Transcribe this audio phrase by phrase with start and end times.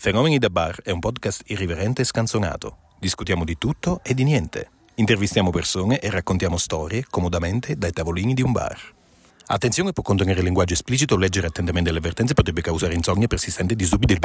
[0.00, 2.76] Fenomeni da bar è un podcast irriverente e scanzonato.
[3.00, 4.70] Discutiamo di tutto e di niente.
[4.94, 8.78] Intervistiamo persone e raccontiamo storie comodamente dai tavolini di un bar.
[9.46, 14.06] Attenzione può contenere linguaggio esplicito, leggere attentamente le avvertenze potrebbe causare insonnia persistente e disturbi
[14.06, 14.18] del...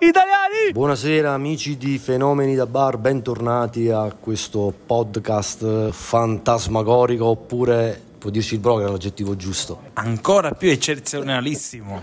[0.00, 0.72] Italiani!
[0.74, 8.60] Buonasera amici di Fenomeni da Bar, bentornati a questo podcast fantasmagorico oppure può dirci il
[8.60, 9.82] broker l'aggettivo giusto.
[9.92, 12.02] Ancora più eccezionalissimo.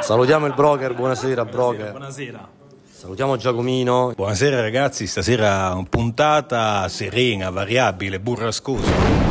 [0.00, 1.90] Salutiamo il broker, buonasera, broker.
[1.90, 2.48] Buonasera.
[2.88, 4.12] Salutiamo Giacomino.
[4.14, 9.21] Buonasera ragazzi, stasera puntata serena, variabile, burrascosa.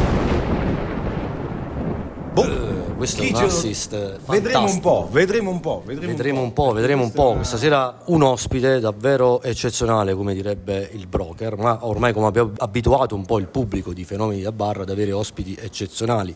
[3.01, 4.31] Questo Chi è un assist fantastico.
[4.31, 7.33] Vedremo un po', vedremo un po', vedremo, vedremo un po', po', vedremo un po'.
[7.33, 13.15] Questa sera un ospite davvero eccezionale, come direbbe il broker, ma ormai come abbiamo abituato
[13.15, 16.35] un po' il pubblico di fenomeni da bar ad avere ospiti eccezionali.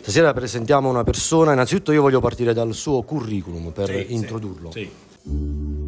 [0.00, 4.70] Stasera presentiamo una persona, innanzitutto io voglio partire dal suo curriculum per sì, introdurlo.
[4.70, 4.88] Sì,
[5.20, 5.87] sì.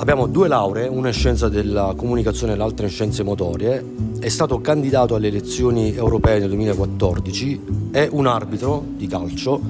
[0.00, 3.84] Abbiamo due lauree, una in scienza della comunicazione e l'altra in scienze motorie.
[4.20, 9.60] È stato candidato alle elezioni europee nel 2014, è un arbitro di calcio,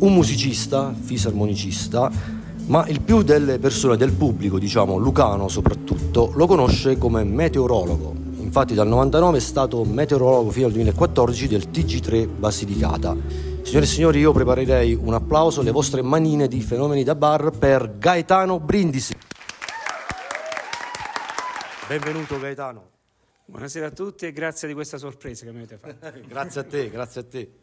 [0.00, 2.10] un musicista, fisarmonicista,
[2.66, 8.14] ma il più delle persone del pubblico, diciamo Lucano soprattutto, lo conosce come meteorologo.
[8.40, 13.16] Infatti dal 99 è stato meteorologo fino al 2014 del TG3 Basilicata.
[13.62, 17.94] Signore e signori, io preparerei un applauso, le vostre manine di fenomeni da bar per
[17.98, 19.14] Gaetano Brindisi.
[21.92, 22.88] Benvenuto Gaetano.
[23.44, 26.10] Buonasera a tutti e grazie di questa sorpresa che mi avete fatto.
[26.26, 27.58] grazie a te, grazie a te.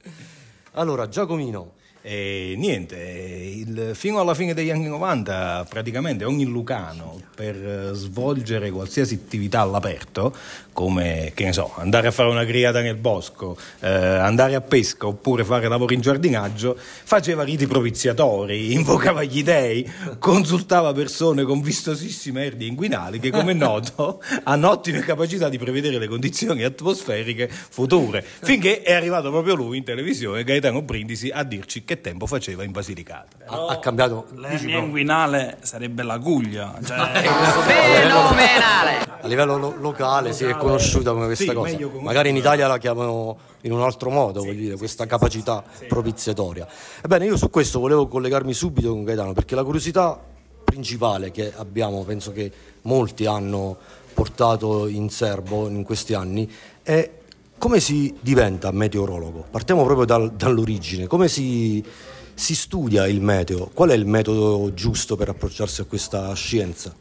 [0.74, 7.56] Allora, Giacomino, e niente, il, fino alla fine degli anni 90 praticamente ogni lucano per
[7.56, 10.34] eh, svolgere qualsiasi attività all'aperto,
[10.72, 15.08] come che ne so, andare a fare una griata nel bosco, eh, andare a pesca
[15.08, 22.46] oppure fare lavori in giardinaggio, faceva riti propiziatori, invocava gli dei, consultava persone con vistosissime
[22.46, 28.24] ernie inguinali che come è noto hanno ottime capacità di prevedere le condizioni atmosferiche future,
[28.24, 32.72] finché è arrivato proprio lui in televisione, Gaetano Brindisi, a dirci che tempo faceva in
[32.72, 33.46] Basilicata.
[33.48, 34.28] Ha, ha cambiato.
[34.36, 36.78] L'ernia inguinale sarebbe la guglia.
[36.86, 36.98] Cioè...
[37.66, 39.08] Fenomenale!
[39.22, 41.76] A livello lo- locale si è conosciuta come questa sì, cosa.
[42.00, 45.86] Magari in Italia la chiamano in un altro modo, sì, dire, questa capacità sì.
[45.88, 46.68] propiziatoria.
[47.02, 50.20] Ebbene, io su questo volevo collegarmi subito con Gaetano, perché la curiosità
[50.64, 52.52] principale che abbiamo, penso che
[52.84, 53.78] molti hanno
[54.14, 56.48] portato in serbo in questi anni,
[56.84, 57.10] è
[57.60, 59.46] come si diventa meteorologo?
[59.52, 61.06] Partiamo proprio dal, dall'origine.
[61.06, 61.84] Come si,
[62.34, 63.70] si studia il meteo?
[63.72, 66.96] Qual è il metodo giusto per approcciarsi a questa scienza?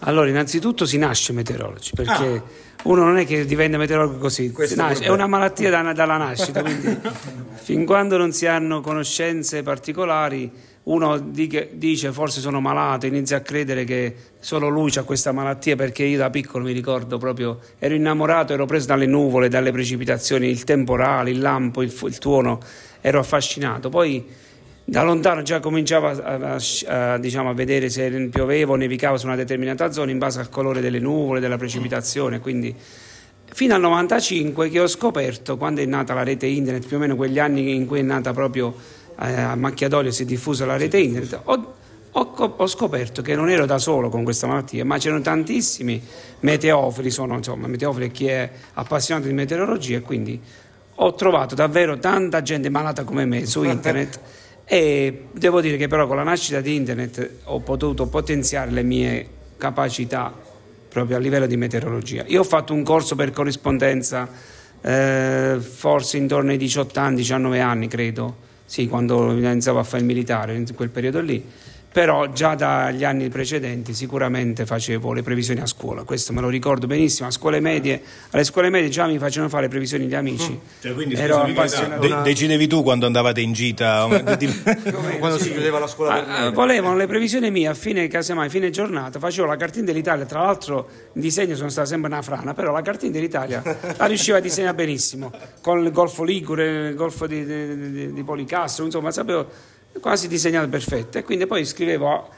[0.00, 2.42] Allora, innanzitutto si nasce meteorologi, perché ah.
[2.84, 6.98] uno non è che diventa meteorologo così, nasce, è una malattia da, dalla nascita, quindi
[7.62, 10.50] fin quando non si hanno conoscenze particolari
[10.82, 16.02] uno dice forse sono malato, inizia a credere che solo lui ha questa malattia perché
[16.02, 20.64] io da piccolo mi ricordo proprio ero innamorato, ero preso dalle nuvole, dalle precipitazioni, il
[20.64, 22.58] temporale, il lampo, il, il tuono,
[23.00, 23.90] ero affascinato.
[23.90, 24.26] Poi
[24.82, 29.26] da lontano già cominciavo a, a, a, diciamo, a, vedere se pioveva o nevicava su
[29.26, 32.74] una determinata zona in base al colore delle nuvole, della precipitazione, quindi
[33.52, 37.14] fino al 95 che ho scoperto quando è nata la rete internet, più o meno
[37.14, 38.74] quegli anni in cui è nata proprio
[39.16, 41.74] a macchia d'olio si è diffusa la rete internet, ho,
[42.12, 46.02] ho, ho, scoperto che non ero da solo con questa malattia, ma c'erano tantissimi
[46.40, 50.40] meteofili, sono insomma meteofili chi è appassionato di meteorologia e quindi
[51.02, 54.20] ho trovato davvero tanta gente malata come me su internet.
[54.64, 59.28] E devo dire che però con la nascita di internet ho potuto potenziare le mie
[59.56, 60.32] capacità
[60.88, 62.24] proprio a livello di meteorologia.
[62.26, 64.28] Io ho fatto un corso per corrispondenza
[64.82, 68.48] eh, forse intorno ai 18 anni, 19 anni credo.
[68.64, 71.44] Sì, quando iniziavo a fare il militare, in quel periodo lì,
[71.92, 76.86] però già dagli anni precedenti sicuramente facevo le previsioni a scuola, questo me lo ricordo
[76.86, 80.52] benissimo, a scuole medie, alle scuole medie già mi facevano fare le previsioni gli amici.
[80.52, 80.80] Mm.
[80.80, 82.06] Cioè, quindi, Ero appassionato.
[82.06, 84.06] De- decidevi tu quando andavate in gita?
[85.18, 86.26] quando si chiudeva la scuola?
[86.26, 90.42] Ah, volevano le previsioni mie a fine, casomai, fine giornata, facevo la cartina dell'Italia, tra
[90.42, 93.62] l'altro in disegno sono stata sempre una frana, però la cartina dell'Italia
[93.96, 98.22] la riuscivo a disegnare benissimo, con il Golfo Ligure, il Golfo di, di, di, di
[98.22, 101.18] Policastro, insomma sapevo quasi disegnato perfetto.
[101.18, 102.28] E quindi poi scrivevo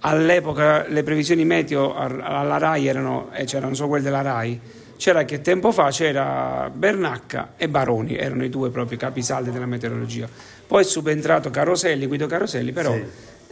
[0.00, 4.60] all'epoca le previsioni meteo alla RAI erano, eh, c'erano solo quelle della RAI.
[4.96, 10.28] C'era che tempo fa c'era Bernacca e Baroni erano i due propri capisaldi della meteorologia.
[10.66, 13.04] Poi è subentrato Caroselli, Guido Caroselli però sì.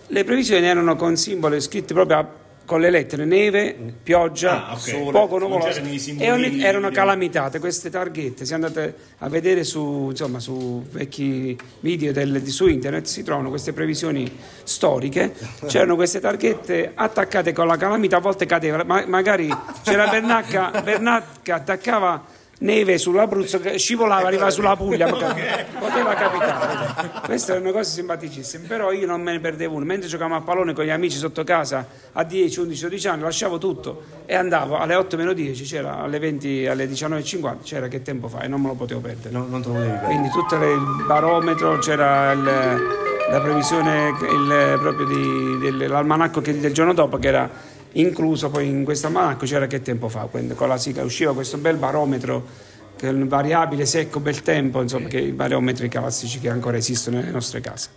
[0.07, 2.29] le previsioni erano con simboli scritti proprio a
[2.65, 5.11] con le lettere neve, pioggia, Ah, ok.
[5.11, 5.81] poco Non nuvoloso
[6.19, 8.45] e ogni- erano calamitate queste targhette.
[8.45, 13.73] Se andate a vedere su, insomma, su vecchi video del- su internet si trovano queste
[13.73, 14.31] previsioni
[14.63, 15.33] storiche.
[15.67, 19.49] C'erano queste targhette attaccate con la calamità, a volte cadeva, ma magari
[19.83, 22.25] c'era Bernacca, Bernacca attaccava
[22.63, 25.65] neve sull'Abruzzo che scivolava, arrivava sulla Puglia, magari.
[25.79, 27.11] poteva capitare.
[27.27, 29.85] Queste erano cose simpaticissime, però io non me ne perdevo uno.
[29.85, 33.59] Mentre giocavamo a pallone con gli amici sotto casa a 10, 11, 12 anni, lasciavo
[33.59, 38.29] tutto e andavo alle 8 meno 10, c'era alle 20, alle 19.50, c'era che tempo
[38.29, 39.31] fa e non me lo potevo perdere.
[39.35, 40.11] Non, non te lo potevi perdere.
[40.13, 43.01] Quindi tutto le- il barometro, c'era il-
[43.31, 47.49] la previsione il- proprio di- dell'almanacco che- del giorno dopo che era
[47.95, 51.59] incluso poi in questo almanacco c'era che tempo fa, quindi con la sigla usciva questo
[51.59, 56.49] bel barometro che è un variabile secco bel tempo, insomma che i barometri classici che
[56.49, 57.89] ancora esistono nelle nostre case.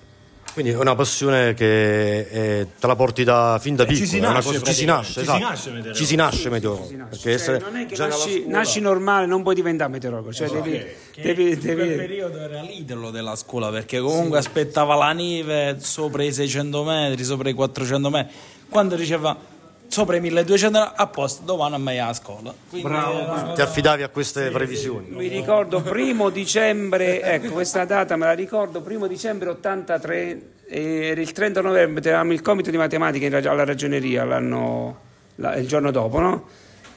[0.53, 2.19] Quindi è una passione che
[2.61, 4.09] eh, te la porti da, fin da Eh, ci piccolo.
[4.09, 5.37] si nasce cosa- ci si nasce, ci si esatto.
[5.43, 5.93] nasce meteorologo.
[5.97, 6.87] Ci si nasce nasce.
[7.09, 10.71] Perché Cioè, essere non è che nasci, nasci normale, non puoi diventare meteorologo, cioè devi,
[11.11, 15.75] Che devi- in quel devi- periodo era l'idolo della scuola perché comunque aspettava la neve
[15.81, 18.33] sopra i 600 metri, sopra i 400 metri.
[18.69, 19.37] Quando diceva
[19.87, 22.53] sopra i 1200 a posto, domani a me a scuola.
[22.69, 25.07] Quindi era- Ti affidavi a queste previsioni.
[25.09, 31.21] Mi ricordo primo dicembre, ecco questa data me la ricordo, primo dicembre 83, e era
[31.21, 34.97] il 30 novembre, avevamo il comito di matematica alla ragioneria l'anno,
[35.35, 36.45] la- il giorno dopo, no?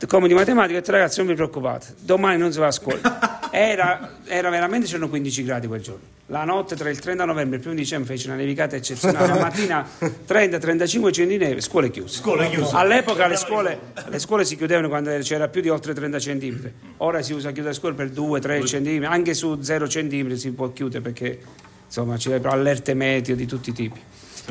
[0.01, 3.01] Il comito di matematica ragazzi non vi preoccupate, domani non si va a scuola.
[3.51, 6.17] Era, era veramente, c'erano 15 gradi quel giorno.
[6.31, 9.41] La notte tra il 30 novembre e il 1 dicembre fece una nevicata eccezionale, la
[9.41, 12.19] mattina 30-35 cm di neve, scuole chiuse.
[12.19, 12.77] Scuole chiuse.
[12.77, 16.71] All'epoca le scuole, le scuole si chiudevano quando c'era più di oltre 30 cm.
[16.99, 20.71] Ora si usa chiudere le scuole per 2-3 cm, anche su 0 cm si può
[20.71, 21.41] chiudere perché
[21.87, 24.01] insomma c'è allerte meteo di tutti i tipi.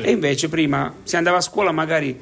[0.00, 2.20] E invece prima si andava a scuola magari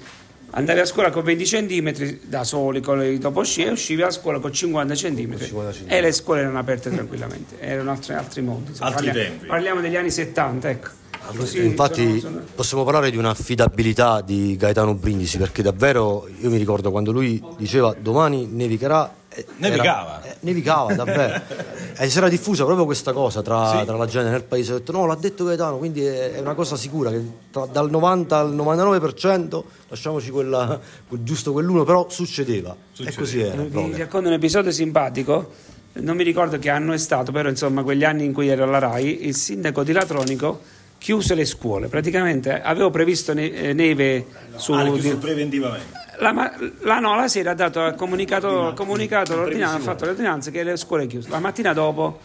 [0.57, 4.11] andavi a scuola con 20 cm da soli con i dopo sci e uscivi a
[4.11, 8.71] scuola con 50 cm 50 e le scuole erano aperte tranquillamente erano altri, altri mondi
[8.71, 8.89] insomma.
[8.91, 9.47] Altri parliamo, tempi.
[9.47, 10.89] parliamo degli anni 70 ecco
[11.37, 16.57] Così Infatti sono- sono- possiamo parlare di un'affidabilità di Gaetano Brindisi perché davvero io mi
[16.57, 19.13] ricordo quando lui diceva domani nevicherà
[19.57, 20.23] Nevicava.
[20.23, 21.41] era- eh, nevicava davvero.
[21.99, 24.75] E si era diffusa proprio questa cosa tra, tra la gente nel paese.
[24.75, 27.89] Ho detto no l'ha detto Gaetano quindi è, è una cosa sicura che tra- dal
[27.89, 30.79] 90 al 99% lasciamoci quella,
[31.09, 33.97] quel- giusto quell'uno però succedeva, e così era Vi proprio.
[33.97, 35.51] racconto un episodio simpatico,
[35.95, 38.79] non mi ricordo che anno è stato, però insomma quegli anni in cui ero alla
[38.79, 40.61] RAI, il sindaco di Latronico
[40.99, 44.73] chiuse le scuole, praticamente avevo previsto ne- eh, neve su...
[44.73, 44.83] Ah,
[45.19, 46.05] preventivamente.
[46.19, 50.63] La, la- no, la sera ha dato ha comunicato, comunicato l'ordinanza, ha fatto l'ordinanza che
[50.63, 51.29] le scuole chiuse.
[51.29, 52.19] La mattina dopo,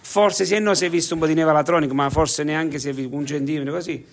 [0.00, 2.78] forse sì e no si è visto un po' di neve alatronico, ma forse neanche
[2.78, 4.04] si è visto un centimetro così.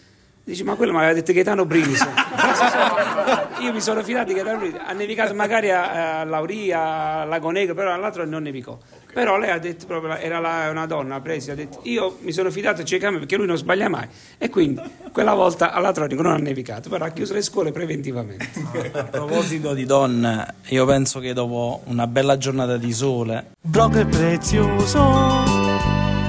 [0.43, 2.05] Dice, ma quello mi aveva detto Gaetano Brindisi.
[3.61, 4.83] Io mi sono fidato di Gaetano Brindisi.
[4.85, 8.77] Ha nevicato magari a, a Lauria, a Lago Negro, però all'altro non nevicò.
[9.15, 12.51] Però lei ha detto proprio, era la- una donna presa, ha detto, io mi sono
[12.51, 14.05] fidato ciecamente perché lui non sbaglia mai.
[14.37, 14.81] E quindi
[15.13, 18.45] quella volta all'Atronico non ha nevicato, però ha chiuso le scuole preventivamente.
[18.93, 24.99] A proposito di donne, io penso che dopo una bella giornata di sole, Blog prezioso.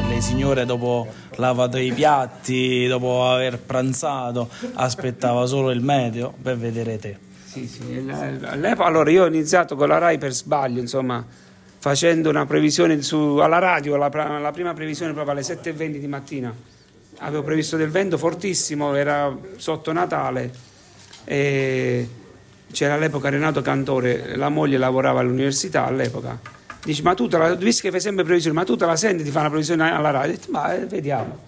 [0.09, 1.09] le signore dopo
[1.39, 7.19] lavato i piatti, dopo aver pranzato, aspettava solo il meteo per vedere te.
[7.47, 8.06] Sì, sì,
[8.44, 11.25] all'epoca- allora io ho iniziato con la RAI per sbaglio, insomma,
[11.78, 14.08] facendo una previsione su- alla radio, la,
[14.38, 16.55] la prima previsione proprio alle 7.20 di mattina.
[17.19, 20.53] Avevo previsto del vento fortissimo, era sotto Natale
[21.24, 22.08] e
[22.70, 26.39] c'era all'epoca Renato Cantore, la moglie lavorava all'università all'epoca.
[26.84, 29.31] Dice, ma tu la, visto che fai sempre previsione, ma tu te la senti di
[29.31, 31.39] fare una previsione alla detto, ma eh, vediamo.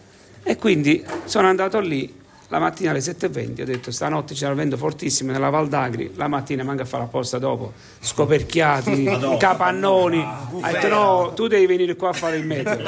[0.42, 2.12] E quindi sono andato lì
[2.50, 6.28] la mattina alle 7.20, ho detto stanotte c'era il vento fortissimo nella Val d'Agri, la
[6.28, 9.04] mattina manca a fare apposta dopo, scoperchiati,
[9.38, 12.78] capannoni, ho detto no, tu devi venire qua a fare il meteo.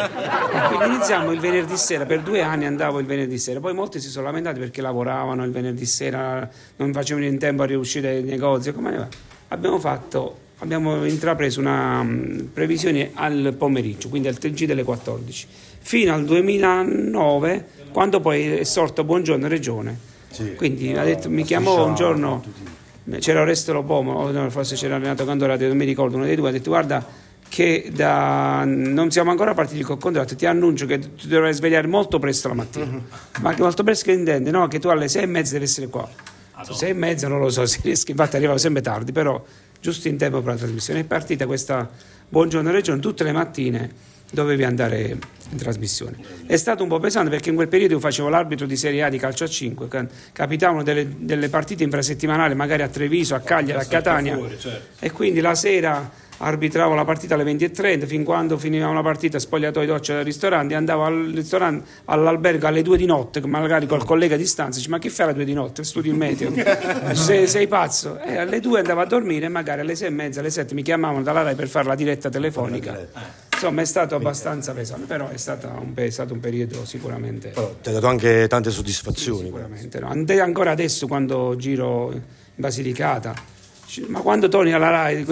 [0.69, 4.09] Quindi iniziamo il venerdì sera, per due anni andavo il venerdì sera, poi molti si
[4.09, 8.73] sono lamentati perché lavoravano il venerdì sera, non facevano in tempo a riuscire ai negozi,
[8.73, 9.09] come ne va?
[9.49, 15.47] Abbiamo fatto, abbiamo intrapreso una mm, previsione al pomeriggio, quindi al TG delle 14,
[15.81, 20.09] fino al 2009 quando poi è sorto Buongiorno Regione.
[20.57, 22.43] Quindi ha detto, mi chiamò un giorno,
[23.19, 26.53] c'era Oreste Lopomo, no, forse c'era Renato Candorati, non mi ricordo, uno dei due, ha
[26.53, 27.05] detto guarda
[27.49, 32.21] che da, non siamo ancora partiti col contratto, ti annuncio che tu dovrai svegliare molto
[32.21, 33.03] presto la mattina.
[33.43, 34.53] Ma che molto presto che intende?
[34.53, 36.09] No, che tu alle sei e mezza devi essere qua.
[36.71, 39.43] Sei e mezza non lo so se riesco, infatti arrivavo sempre tardi, però
[39.81, 41.01] giusto in tempo per la trasmissione.
[41.01, 41.91] È partita questa
[42.29, 43.91] Buongiorno Regione tutte le mattine
[44.31, 45.19] dovevi andare
[45.51, 46.17] in trasmissione.
[46.47, 49.09] È stato un po' pesante perché in quel periodo io facevo l'arbitro di Serie A
[49.09, 53.81] di calcio a 5, ca- capitavano delle, delle partite infrasettimanali magari a Treviso, a Cagliari,
[53.81, 54.39] a Catania.
[54.99, 59.85] e quindi la sera arbitravo la partita alle 20.30 fin quando finiva una partita spogliatoi
[59.85, 64.39] doccia del ristorante andavo al ristorante all'albergo alle 2 di notte magari col collega a
[64.39, 65.85] distanza dice ma che fai alle 2 di notte?
[65.85, 66.51] Studi il meteo.
[67.13, 68.19] Sei, sei pazzo.
[68.21, 70.83] E alle 2 andavo a dormire e magari alle 6 e mezza alle 7 mi
[70.83, 75.37] chiamavano dalla RAI per fare la diretta telefonica insomma è stato abbastanza pesante però è
[75.37, 79.45] stato un, è stato un periodo sicuramente Ti ha dato anche tante soddisfazioni.
[79.45, 80.09] sicuramente no.
[80.09, 82.23] Ande- ancora adesso quando giro in
[82.57, 83.35] Basilicata
[84.07, 85.25] ma quando torni alla RAI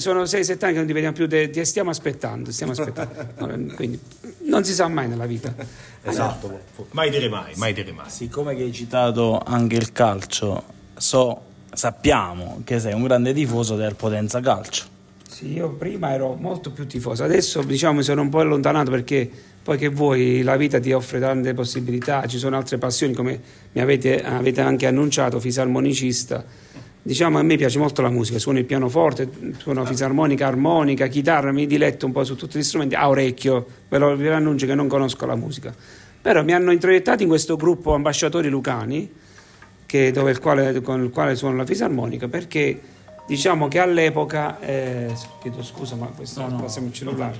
[0.00, 3.98] sono 6-7 anni che non ti vediamo più ti stiamo aspettando stiamo aspettando quindi
[4.46, 5.54] non si sa mai nella vita
[6.02, 6.60] Esatto.
[6.92, 8.08] Mai dire mai, mai dire mai.
[8.08, 10.62] Siccome che hai citato anche il calcio,
[10.96, 11.42] so,
[11.74, 14.84] sappiamo che sei un grande tifoso del Potenza Calcio.
[15.30, 19.30] Sì, io prima ero molto più tifoso, adesso diciamo mi sono un po' allontanato perché
[19.62, 23.40] poi che vuoi, la vita ti offre tante possibilità, ci sono altre passioni come
[23.72, 26.44] mi avete, avete anche annunciato, fisarmonicista.
[27.00, 31.66] Diciamo a me piace molto la musica, suono il pianoforte, suono fisarmonica, armonica, chitarra, mi
[31.66, 34.88] diletto un po' su tutti gli strumenti, a orecchio, ve lo lo annuncio che non
[34.88, 35.72] conosco la musica.
[36.20, 39.08] Però mi hanno introiettato in questo gruppo ambasciatori lucani,
[39.86, 42.80] che- il quale- con il quale suono la fisarmonica, perché
[43.30, 47.38] diciamo che all'epoca, eh, chiedo scusa ma questo è il cellulare,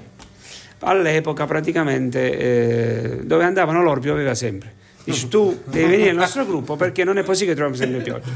[0.78, 4.78] all'epoca praticamente eh, dove andavano loro pioveva sempre.
[5.02, 8.30] Dici tu devi venire nel nostro gruppo perché non è possibile che troviamo sempre pioggia.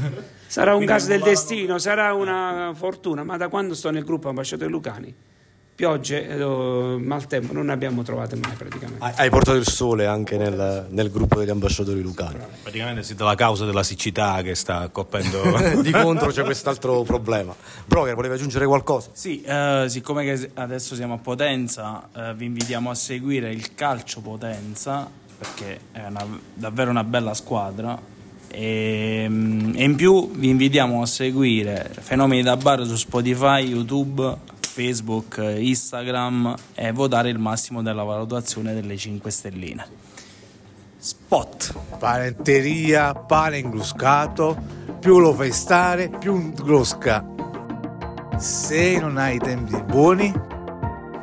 [0.47, 4.69] Sarà un caso del destino, sarà una fortuna, ma da quando sto nel gruppo ambasciatori
[4.69, 5.15] lucani,
[5.75, 6.37] piogge, eh,
[6.97, 9.03] maltempo non ne abbiamo trovate mai praticamente.
[9.03, 12.37] Hai hai portato il sole anche nel, nel gruppo degli ambasciatori lucani.
[12.61, 15.41] Praticamente siete la causa della siccità che sta colpendo.
[15.81, 17.53] Di contro c'è quest'altro problema.
[17.85, 19.09] Broker, volevi aggiungere qualcosa?
[19.11, 24.21] Sì, eh, siccome che adesso siamo a Potenza, eh, vi invitiamo a seguire il Calcio
[24.21, 27.99] Potenza, perché è una- davvero una bella squadra.
[28.47, 34.53] E, mm, e in più vi invitiamo a seguire Fenomeni da Bar su Spotify, YouTube,
[34.75, 39.87] Facebook, Instagram e votare il massimo della valutazione delle 5 stelline.
[40.97, 41.73] Spot.
[41.97, 44.57] Panetteria, pane ingruscato,
[44.99, 47.25] più lo fai stare, più ingrosca.
[48.35, 50.33] Se non hai tempi buoni,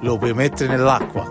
[0.00, 1.28] lo puoi mettere nell'acqua.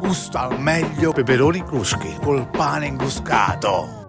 [0.00, 4.03] Gusta al meglio peperoni cruschi col pane ingruscato.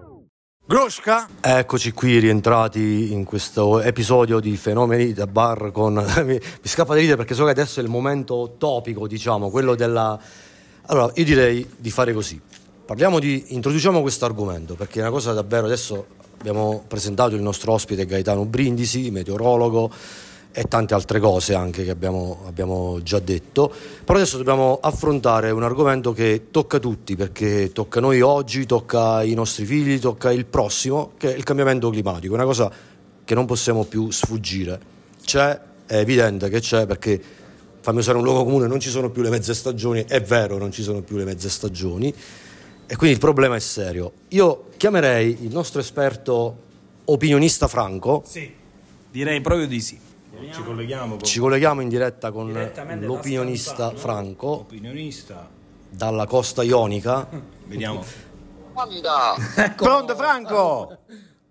[0.68, 1.28] Grosca?
[1.40, 5.94] Eccoci qui rientrati in questo episodio di Fenomeni da Bar con...
[6.24, 9.76] mi, mi scappa da ridere perché so che adesso è il momento topico, diciamo, quello
[9.76, 10.18] della...
[10.86, 12.40] Allora, io direi di fare così.
[12.84, 13.54] Parliamo di...
[13.54, 15.66] introduciamo questo argomento perché è una cosa davvero...
[15.66, 16.04] Adesso
[16.40, 19.88] abbiamo presentato il nostro ospite Gaetano Brindisi, meteorologo
[20.58, 23.70] e tante altre cose anche che abbiamo, abbiamo già detto.
[24.02, 29.34] Però adesso dobbiamo affrontare un argomento che tocca tutti, perché tocca noi oggi, tocca i
[29.34, 32.72] nostri figli, tocca il prossimo, che è il cambiamento climatico, una cosa
[33.22, 34.80] che non possiamo più sfuggire.
[35.22, 37.22] C'è, è evidente che c'è perché,
[37.82, 40.72] fammi usare un luogo comune, non ci sono più le mezze stagioni, è vero, non
[40.72, 42.08] ci sono più le mezze stagioni,
[42.86, 44.10] e quindi il problema è serio.
[44.28, 46.62] Io chiamerei il nostro esperto
[47.04, 48.24] opinionista Franco,
[49.10, 50.05] Direi proprio di sì.
[50.52, 52.52] Ci colleghiamo con ci colleghiamo in diretta con
[53.00, 53.90] l'opinionista.
[53.94, 55.48] Franco opinionista.
[55.88, 57.26] dalla costa ionica.
[57.66, 58.04] Vediamo.
[58.74, 59.34] Onda!
[59.76, 60.98] Pronto Franco?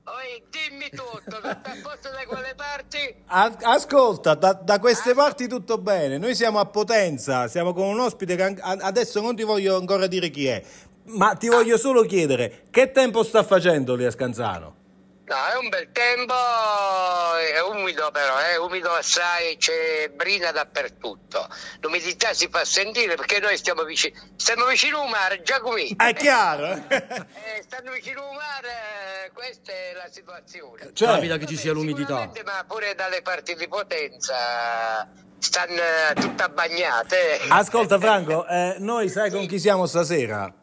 [0.08, 3.16] Oi, dimmi tutto, tutto a posto da quelle parti?
[3.26, 6.20] Ascolta, da, da queste parti tutto bene.
[6.20, 10.30] Noi siamo a Potenza, siamo con un ospite che adesso non ti voglio ancora dire
[10.30, 10.62] chi è,
[11.06, 14.84] ma ti voglio solo chiedere che tempo sta facendo lì a Scanzano?
[15.28, 21.50] No, è un bel tempo, è umido però, è umido assai, c'è brina dappertutto.
[21.80, 25.96] L'umidità si fa sentire perché noi stiamo vicino, stiamo vicino al mare, Giacomino.
[25.98, 26.68] È chiaro?
[26.68, 26.84] eh?
[26.88, 30.92] Eh, stanno vicino al mare, questa è la situazione.
[30.94, 32.30] Cioè, Capita che ci sia l'umidità.
[32.44, 37.40] Ma pure dalle parti di Potenza stanno eh, tutta bagnate.
[37.50, 40.54] Ascolta Franco, eh, noi sai con chi siamo stasera?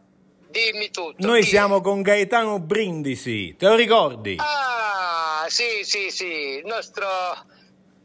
[0.53, 1.15] Dimmi tutto.
[1.27, 1.45] Noi è?
[1.45, 4.37] siamo con Gaetano Brindisi, te lo ricordi?
[4.39, 7.07] Ah, sì, sì, sì, il nostro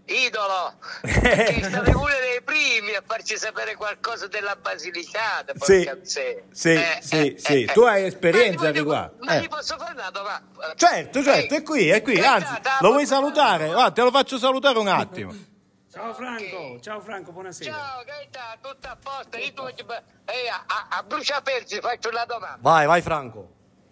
[0.06, 0.74] idolo.
[1.02, 5.52] È stato uno dei primi a farci sapere qualcosa della Basilicata.
[5.60, 7.64] Sì, sì, Eh, sì, eh, sì.
[7.64, 7.90] eh, Tu eh.
[7.90, 9.26] hai esperienza voglio- riguardo.
[9.26, 9.42] Ma Eh.
[9.42, 10.74] gli posso fare una domanda?
[10.76, 12.16] Certo, certo, è qui, è qui.
[12.16, 13.66] Gaetano, Anzi, lo vuoi salutare?
[13.66, 15.36] una Guarda, te lo faccio salutare un attimo.
[15.98, 17.72] Ciao Franco, ciao Franco, buonasera.
[17.74, 19.36] Ciao Gaetano, tutto a posto?
[19.38, 19.86] Io voglio-
[20.26, 22.58] Ehi, a, a, bruciapersi faccio una domanda.
[22.60, 23.50] Vai, vai Franco.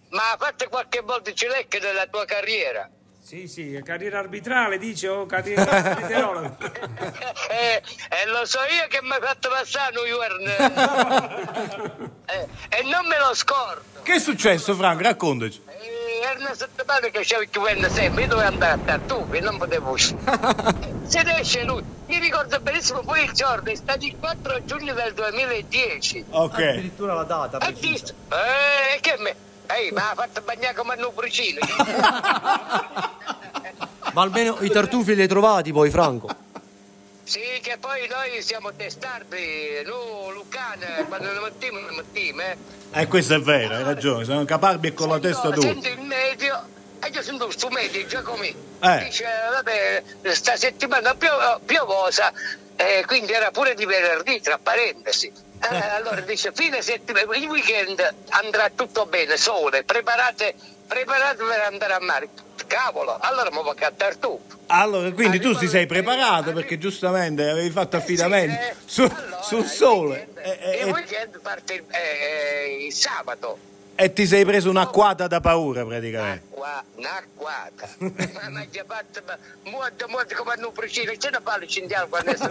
[0.09, 2.87] Ma ha fatto qualche volta cilecche nella tua carriera?
[3.19, 5.65] Sì, sì, carriera arbitrale, dice, o carriera
[5.99, 6.57] meteorologo.
[7.49, 12.13] Eh, eh, lo so io che mi ha fatto passare New York.
[12.27, 14.01] Eh, e non me lo scordo.
[14.01, 15.03] Che è successo, Franco?
[15.03, 15.61] Raccontaci.
[16.15, 19.57] Eh, Era una settimana che c'avevo che venne sempre, io dovevo andare a Tartufi, non
[19.57, 20.19] potevo uscire.
[21.05, 21.83] Se ne esce lui.
[22.07, 26.25] Mi ricordo benissimo poi il giorno, è stato il 4 giugno del 2010.
[26.29, 26.53] Ok.
[26.59, 28.13] Addirittura la data Ha visto?
[28.29, 29.35] Eh, che me?
[29.67, 31.59] Ehi, mi ha fatto bagnare come un ubricino.
[34.13, 36.29] Ma almeno i tartufi li hai trovati poi, Franco.
[37.25, 42.57] Sì, che poi noi siamo testardi, noi Lucane, quando ne mettiamo, ne mettiamo, eh.
[42.91, 44.23] Eh, questo è vero, hai ragione.
[44.25, 45.67] Sono caparbi e con la testa dura.
[45.67, 46.63] Sento il medio,
[47.01, 48.55] e io sento questo medio, Giacomi.
[48.79, 49.03] Eh.
[49.05, 50.03] Dice, vabbè,
[50.33, 52.31] sta settimana pio- piovosa,
[52.75, 55.31] eh, quindi era pure di venerdì, tra parentesi.
[55.61, 60.53] Eh, allora dice, fine settimana, il weekend andrà tutto bene, sole, preparate,
[60.87, 62.29] preparate per andare a mare.
[62.67, 64.39] Cavolo, allora mi vuoi cantare tu.
[64.67, 69.01] Allora, quindi tu Arriva ti sei preparato perché giustamente avevi fatto affidamento Sì, eh, su-
[69.03, 73.57] allora, sul il sole weekend- e, e- il weekend parte il, eh, sabato.
[73.95, 76.45] e ti sei preso un'acquata da paura praticamente.
[76.49, 77.87] Acqua, un'acquata.
[78.33, 79.21] ma ma già fatto,
[79.65, 82.35] molto, molto come hanno preciso, c'è una palla cindiale quando è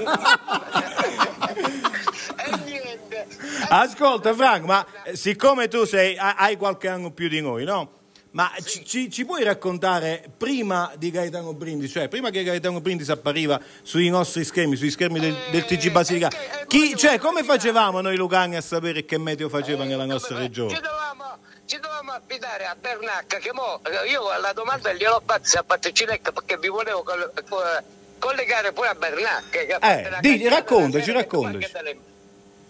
[2.37, 3.27] E niente.
[3.69, 7.91] Ascolta Franco, ma eh, siccome tu sei, ha- hai qualche anno più di noi, no?
[8.35, 13.13] Ma ci, ci- ci puoi raccontare prima di Gaetano Brindisi, cioè prima che Gaetano Brindisi
[13.13, 17.11] appariva sui nostri schermi, sui schermi del, del TG Basilicata, eh, eh, chi, voglio- cioè
[17.19, 20.75] voglio come facevamo noi lucani a sapere che meteo faceva nella nostra regione?
[20.75, 25.61] Ci dovevamo, ci dovevamo affidare a Bernacca, che mo, eh, io alla domanda gliel'ho fatta
[25.61, 27.63] a Patticinecca perché vi volevo col- co-
[28.19, 29.65] collegare pure a Bernacca.
[29.65, 29.87] cagata
[30.49, 31.71] raccontaci, raccontaci.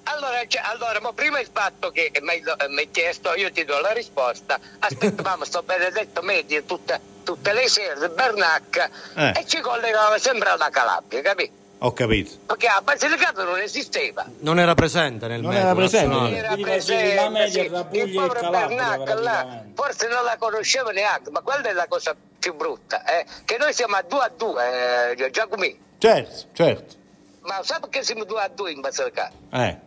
[0.05, 3.51] Allora, cioè, allora ma prima il fatto che mi hai eh, mi hai chiesto, io
[3.51, 9.33] ti do la risposta, aspettavamo sto benedetto medio tutte, tutte le sere, Bernacca, Eh.
[9.41, 11.63] e ci collegava sempre alla Calabria, capito?
[11.79, 12.39] Ho capito.
[12.47, 14.25] Perché a Basilicata non esisteva.
[14.39, 16.07] Non era presente nel Non era presente.
[16.07, 16.37] nazionale.
[16.37, 17.69] Era presente, la media sì.
[17.69, 21.69] tra Puglia il e povero Calabria, Bernacca là, forse non la conosceva neanche, ma quella
[21.69, 23.27] è la cosa più brutta, eh?
[23.45, 25.79] che noi siamo a due a due, eh, Giacomi.
[25.99, 26.95] Certo, certo.
[27.43, 29.33] Ma sai perché siamo due a due in Basilicata?
[29.53, 29.79] Eh.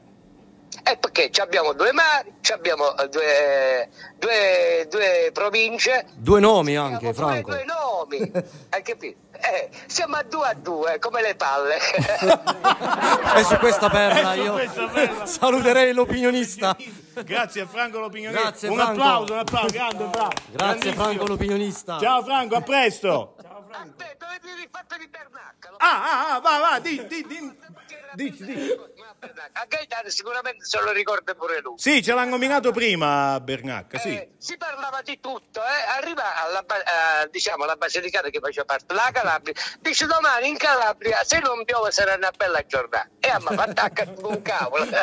[0.84, 6.76] È perché ci abbiamo due mari, ci abbiamo eh, due, due, due province, Due nomi
[6.78, 7.50] anche, Franco.
[7.52, 8.32] due nomi,
[8.70, 9.26] hai capito?
[9.40, 11.78] Eh, siamo a due a due, come le palle.
[13.38, 15.26] E su questa perla su io questa perla.
[15.26, 16.76] saluterei l'opinionista.
[17.24, 18.42] Grazie a Franco l'opinionista.
[18.50, 18.92] Grazie, un Franco.
[19.02, 20.42] applauso, un applauso, grande Franco.
[20.52, 20.94] Grazie.
[20.94, 22.00] Franco l'opinionista.
[22.00, 23.36] Ciao Franco, a presto.
[23.72, 25.70] Aspetta, dove ti fatto di Bernacca?
[25.72, 27.56] lo- Ah, ah, ah, va, va, di, di, di.
[28.14, 28.76] Dici, dici.
[29.54, 31.78] A Gaetano sicuramente se lo ricorda pure lui.
[31.78, 34.16] Sì, ce l'hanno nominato prima Bernacca, sì.
[34.16, 35.98] Eh, si parlava di tutto, eh.
[35.98, 41.24] arriva alla, eh, diciamo, alla Basilicata che faceva parte della Calabria, dice domani in Calabria
[41.24, 43.10] se non piove sarà una bella giornata.
[43.20, 44.86] E a me fa attacca un cavolo.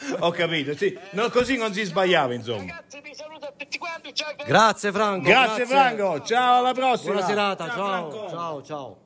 [0.20, 0.96] Ho capito, sì.
[1.10, 2.60] No, così non si sbagliava, insomma.
[2.60, 4.34] Ragazzi, vi saluto a tutti quanti, ciao.
[4.46, 5.28] Grazie Franco.
[5.28, 7.12] Grazie Franco, ciao, alla prossima.
[7.12, 8.28] Buona serata, ciao, Franco.
[8.30, 8.96] ciao, ciao.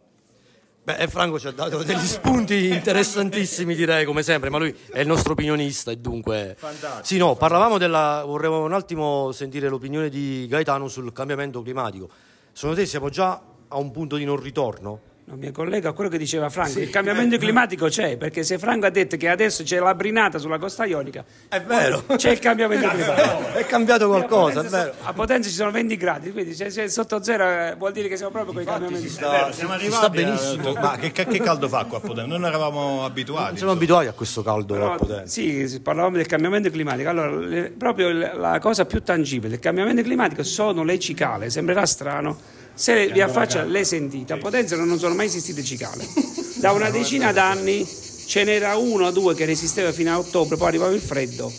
[0.84, 5.00] Beh, e Franco ci ha dato degli spunti interessantissimi, direi, come sempre, ma lui è
[5.00, 6.54] il nostro opinionista e dunque...
[6.58, 7.04] Fantastico.
[7.04, 8.22] Sì, no, parlavamo della...
[8.26, 12.10] vorrei un attimo sentire l'opinione di Gaetano sul cambiamento climatico.
[12.52, 15.00] Secondo te siamo già a un punto di non ritorno?
[15.26, 18.84] No, mi collego a quello che diceva Franco, il cambiamento climatico c'è, perché se Franco
[18.84, 22.04] ha detto che adesso c'è la brinata sulla costa ionica, È vero.
[22.16, 23.54] c'è il cambiamento climatico.
[23.54, 26.84] È cambiato qualcosa, è A Potenza A Potenza ci sono 20 gradi, quindi se, se
[26.84, 29.48] è sotto zero eh, vuol dire che siamo proprio con i cambiamenti climatici.
[29.48, 30.68] sta, Siamo si sta benissimo.
[30.74, 32.26] a- Ma che, che caldo fa qua a Potenza?
[32.26, 33.46] Non eravamo abituati.
[33.48, 35.26] Non siamo abituati a questo caldo a Però, Potenza.
[35.26, 37.08] sì, sì, parlavamo del cambiamento climatico.
[37.08, 41.48] Allora, le- proprio la cosa più tangibile del cambiamento climatico sono le cicale.
[41.48, 42.38] Sembrerà strano.
[42.74, 46.06] Se vi affaccia le sentite, a Potenza non sono mai esistite cicale.
[46.64, 47.86] Da una decina d'anni
[48.26, 51.52] ce n'era uno o due che resisteva fino a ottobre, poi arrivava il freddo.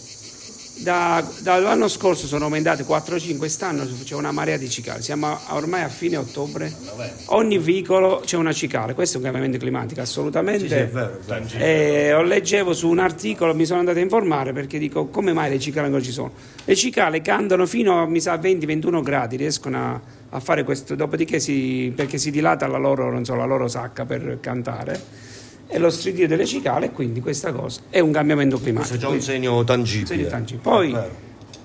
[0.77, 5.03] Da- dall'anno scorso sono aumentate 4-5, quest'anno c'è una marea di cicale.
[5.03, 6.73] Siamo ormai a fine ottobre.
[7.25, 8.95] Ogni vicolo c'è una cicale.
[8.95, 10.91] Questo è un cambiamento climatico, assolutamente.
[11.57, 15.51] Eh, ho leggevo su un articolo, mi sono andato a informare perché dico come mai
[15.51, 16.31] le cicale non ci sono.
[16.63, 20.01] Le cicale cantano fino a mi sa 20-21 gradi, riescono a,
[20.35, 24.05] a fare questo, dopodiché si, perché si dilata la loro, non so, la loro sacca
[24.05, 24.99] per cantare.
[25.67, 28.87] E lo stridire delle cicale, quindi questa cosa è un cambiamento climatico.
[28.89, 30.05] Questo è già un segno tangibile.
[30.07, 30.61] segno tangibile.
[30.61, 31.15] Poi vero.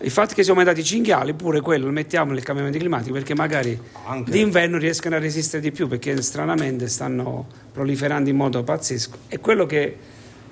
[0.01, 3.35] il fatto che siamo aumentati i cinghiali, pure quello lo mettiamo nel cambiamento climatico perché
[3.35, 4.31] magari Anche.
[4.31, 9.17] d'inverno riescono a resistere di più perché stranamente stanno proliferando in modo pazzesco.
[9.29, 9.97] E quello che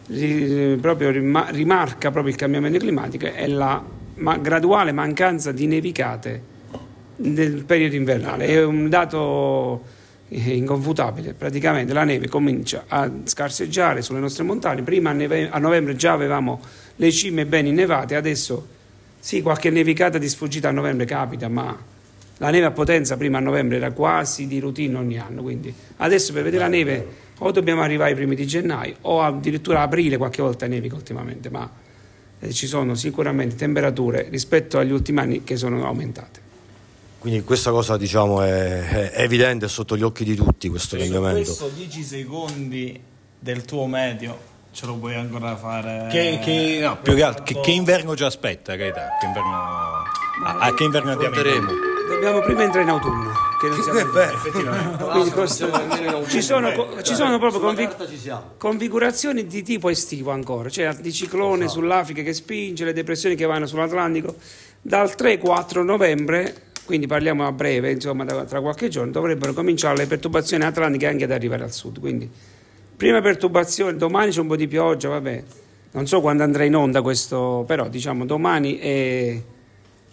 [0.08, 3.82] ri- proprio rima- rimarca proprio il cambiamento climatico è la
[4.16, 6.56] ma- graduale mancanza di nevicate
[7.20, 8.46] del periodo invernale.
[8.46, 9.96] È un dato
[10.28, 16.60] inconfutabile, praticamente la neve comincia a scarseggiare sulle nostre montagne, prima a novembre già avevamo
[16.96, 18.66] le cime ben innevate, adesso
[19.18, 21.76] sì, qualche nevicata di sfuggita a novembre capita, ma
[22.36, 26.32] la neve a potenza prima a novembre era quasi di routine ogni anno, quindi adesso
[26.32, 27.06] per vedere la neve
[27.38, 31.68] o dobbiamo arrivare ai primi di gennaio o addirittura aprile qualche volta nevica ultimamente, ma
[32.38, 36.47] eh, ci sono sicuramente temperature rispetto agli ultimi anni che sono aumentate.
[37.18, 41.02] Quindi questa cosa diciamo è, è evidente è sotto gli occhi di tutti questo Su
[41.02, 41.42] cambiamento.
[41.42, 43.00] questo 10 secondi
[43.38, 44.38] del tuo medio
[44.70, 46.06] ce lo puoi ancora fare.
[46.10, 49.08] Che, che- no, più che altro, che, che inverno ci aspetta, Gaetano?
[49.18, 51.34] Che inverno, a, a che inverno andiamo?
[51.34, 51.70] Affronteremo.
[52.08, 55.04] Dobbiamo prima entrare in autunno, che non siamo effettivamente.
[55.04, 55.70] Quindi questo-
[56.28, 57.88] ci, sono, co- ci sono proprio confi-
[58.56, 64.36] configurazioni di tipo estivo ancora, cioè anticiclone sull'Africa che spinge, le depressioni che vanno sull'Atlantico.
[64.80, 70.64] Dal 3-4 novembre, quindi parliamo a breve, insomma tra qualche giorno, dovrebbero cominciare le perturbazioni
[70.64, 72.00] atlantiche anche ad arrivare al sud.
[72.00, 72.26] Quindi
[72.96, 75.42] prima perturbazione, domani c'è un po' di pioggia, vabbè,
[75.90, 79.42] non so quando andrà in onda questo, però diciamo domani è,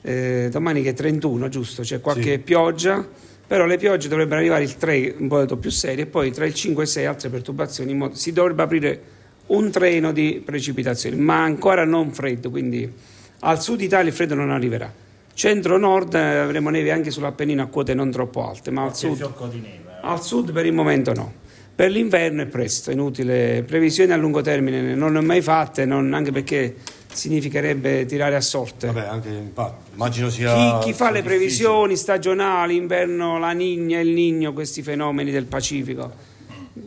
[0.02, 1.82] eh, domani che è 31, giusto?
[1.82, 3.08] C'è qualche pioggia,
[3.48, 6.54] però le piogge dovrebbero arrivare il 3 un po' più serie e poi tra il
[6.54, 9.02] 5 e il 6 altre perturbazioni, in modo, si dovrebbe aprire
[9.46, 12.92] un treno di precipitazioni, ma ancora non freddo, quindi
[13.40, 15.04] al sud Italia il freddo non arriverà.
[15.36, 20.00] Centro-nord eh, avremo neve anche sull'Appennino a quote non troppo alte, ma al sud, neve.
[20.02, 21.34] al sud per il momento no.
[21.76, 23.62] Per l'inverno è presto, è inutile.
[23.68, 26.74] Previsioni a lungo termine non ne ho mai fatte, non- anche perché
[27.12, 28.88] significherebbe tirare a sorte.
[28.88, 31.22] Vabbè, anche infatti, immagino sia Chi, chi fa le difficile.
[31.38, 36.14] previsioni stagionali, inverno, la Nigna, il Nigno, questi fenomeni del Pacifico,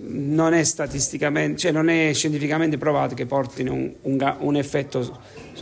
[0.07, 5.21] non è statisticamente, cioè non è scientificamente provato che portino un, un un effetto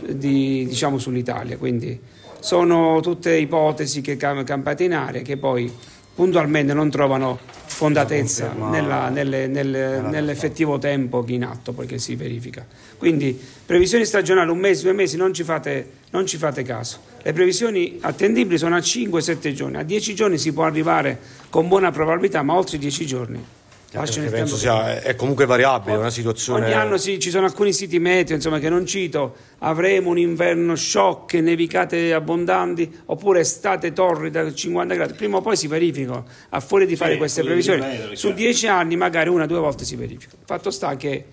[0.09, 1.57] di- diciamo, sull'Italia.
[1.57, 1.99] Quindi
[2.39, 5.71] sono tutte ipotesi che cam- campate in aria che poi
[6.13, 12.65] puntualmente non trovano fondatezza nella- nelle- nelle- nell'effettivo tempo in atto poi che si verifica.
[12.97, 16.97] Quindi previsioni stagionali un mese, due mesi non ci fate, non ci fate caso.
[17.21, 21.19] Le previsioni attendibili sono a 5-7 giorni, a 10 giorni si può arrivare
[21.49, 23.66] con buona probabilità, ma oltre i 10 giorni Perché
[23.97, 24.55] penso tempo.
[24.55, 26.65] sia, è comunque variabile, è una situazione...
[26.65, 30.75] Ogni anno sì, ci sono alcuni siti meteo insomma, che non cito, avremo un inverno
[30.75, 36.59] shock, nevicate abbondanti oppure estate torrida da 50 gradi, prima o poi si verificano, a
[36.59, 38.41] fuori di fare queste quelli di previsioni, ripetere, su certo.
[38.41, 40.41] 10 anni magari una o due volte si verificano.
[40.45, 41.25] Fatto sta che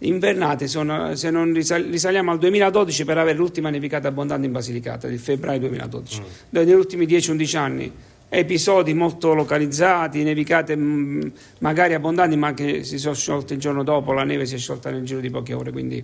[0.00, 5.08] invernate, sono, se non risal- risaliamo al 2012 per avere l'ultima nevicata abbondante in Basilicata,
[5.08, 7.92] del febbraio 2012, dove negli ultimi 10-11 anni
[8.32, 14.12] episodi molto localizzati, nevicate mh, magari abbondanti ma che si sono sciolte il giorno dopo,
[14.12, 16.02] la neve si è sciolta nel giro di poche ore, quindi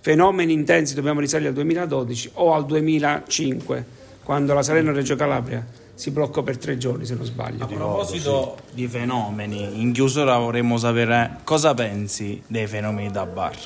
[0.00, 3.84] fenomeni intensi dobbiamo risalire al 2012 o al 2005
[4.24, 7.64] quando la Salerno-Reggio Calabria si bloccò per tre giorni se non sbaglio.
[7.64, 13.56] A proposito di fenomeni, in chiusura vorremmo sapere cosa pensi dei fenomeni da bar.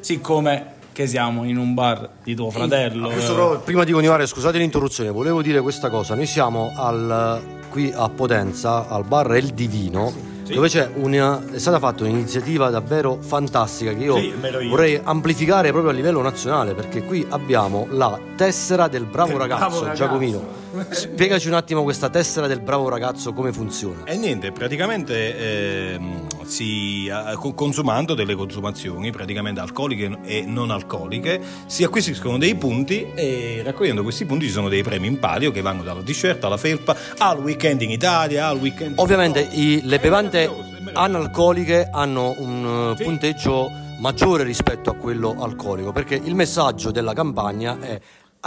[0.00, 3.10] Siccome che siamo in un bar di tuo fratello.
[3.10, 6.14] Eh, però, prima di continuare, scusate l'interruzione, volevo dire questa cosa.
[6.14, 10.10] Noi siamo al- qui a Potenza, al bar El Divino,
[10.48, 14.68] dove c'è una, è stata fatta un'iniziativa davvero fantastica che io Sì, io.
[14.70, 20.64] vorrei amplificare proprio a livello nazionale, perché qui abbiamo la tessera del bravo ragazzo, Giacomino.
[20.90, 24.04] Spiegaci un attimo questa tessera del bravo ragazzo come funziona.
[24.04, 25.98] E niente, praticamente
[26.44, 33.06] si, eh, co- consumando delle consumazioni praticamente alcoliche e non alcoliche si acquisiscono dei punti
[33.14, 36.56] e raccogliendo questi punti ci sono dei premi in palio che vanno dalla t-shirt alla
[36.56, 40.48] felpa al weekend in Italia, al weekend Ovviamente i- le bevande
[40.92, 47.78] analcoliche hanno un eh, punteggio maggiore rispetto a quello alcolico, perché il messaggio della campagna
[47.80, 47.98] è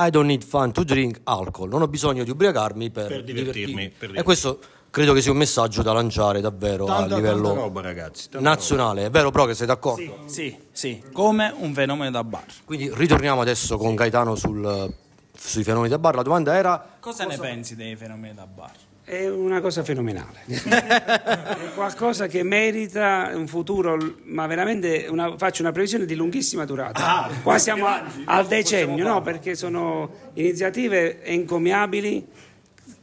[0.06, 3.66] I don't need fun to drink alcohol, non ho bisogno di ubriacarmi per, Per divertirmi,
[3.66, 3.90] divertirmi.
[3.98, 4.18] per.
[4.20, 4.60] E questo
[4.90, 8.30] credo che sia un messaggio da lanciare davvero Tanta, a livello roba ragazzi.
[8.40, 9.06] nazionale.
[9.06, 10.24] È vero, Pro, che sei d'accordo?
[10.26, 12.46] Sì, sì, come un fenomeno da bar.
[12.66, 14.92] Quindi ritorniamo adesso con Gaetano sul-
[15.38, 16.16] sui fenomeni da bar.
[16.16, 18.72] La domanda era Cosa ne pensi dei fenomeni da bar?
[19.10, 25.72] È una cosa fenomenale, è qualcosa che merita un futuro, ma veramente una- faccio una
[25.72, 27.28] previsione di lunghissima durata.
[27.42, 29.22] Qua siamo a- al decennio, no?
[29.24, 32.24] perché sono iniziative encomiabili,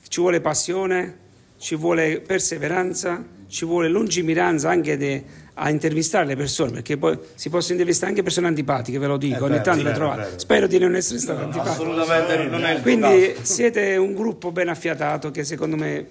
[0.07, 1.19] ci vuole passione,
[1.59, 5.25] ci vuole perseveranza, ci vuole lungimiranza anche de-
[5.59, 9.45] a intervistare le persone, perché poi si possono intervistare anche persone antipatiche, ve lo dico,
[9.47, 10.39] ogni tanto le trovate.
[10.39, 11.73] Spero di non essere stato antipatico.
[11.73, 16.07] Assolutamente non è Quindi siete un gruppo ben affiatato che secondo me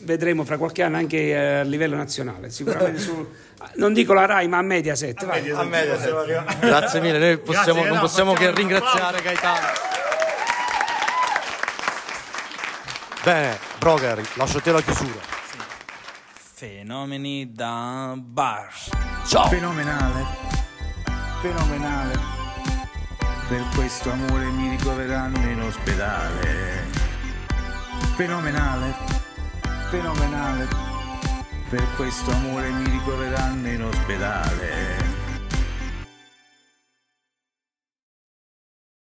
[0.00, 3.26] vedremo fra qualche anno anche eh, a livello nazionale, sicuramente su,
[3.76, 5.24] non dico la RAI ma a Mediaset.
[5.24, 5.40] vai.
[6.60, 9.66] Grazie mille, noi possiamo- non possiamo che ringraziare Gaetano.
[13.24, 15.40] Bene, broker, lascio a te la chiusura.
[16.62, 18.72] Fenomeni da bar.
[19.26, 19.48] Ciao!
[19.48, 20.24] Fenomenale,
[21.40, 22.16] fenomenale.
[23.48, 26.84] Per questo amore mi ricoveranno in ospedale.
[28.14, 28.94] Fenomenale,
[29.90, 30.68] fenomenale.
[31.68, 35.11] Per questo amore mi ricoveranno in ospedale.